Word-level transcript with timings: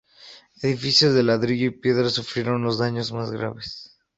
Edificios 0.63 1.13
de 1.13 1.21
ladrillo 1.21 1.67
y 1.67 1.79
piedra 1.79 2.09
sufrieron 2.09 2.63
los 2.63 2.79
daños 2.79 3.11
más 3.11 3.29
graves. 3.29 3.99